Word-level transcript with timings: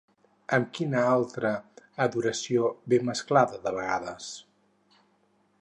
Amb 0.55 0.71
quina 0.77 1.03
altra 1.09 1.51
adoració 2.07 2.73
ve 2.95 3.01
mesclada 3.11 3.63
de 3.67 3.77
vegades? 3.79 4.35